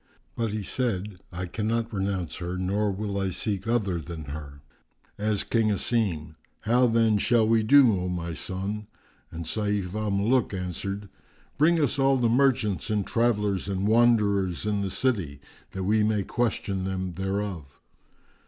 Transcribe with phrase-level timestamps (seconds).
[0.35, 4.61] But he said, "I cannot renounce her nor will I seek other than her."
[5.19, 8.87] Asked King Asim, "How then shall we do, O my son?";
[9.29, 11.07] and Sayf al Muluk answered,
[11.59, 15.39] "Bring us all the merchants and travellers and wanderers in the city,
[15.73, 17.79] that we may question them thereof.